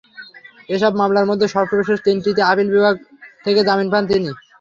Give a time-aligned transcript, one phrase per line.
[0.69, 2.95] এসব মামলার মধ্যে সর্বশেষ তিনটিতে আপিল বিভাগ
[3.45, 4.29] থেকে জামিন পান তিনি।